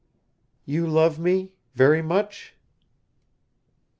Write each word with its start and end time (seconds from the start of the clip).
"You 0.65 0.87
love 0.87 1.19
me 1.19 1.51
very 1.75 2.01
much?" 2.01 2.55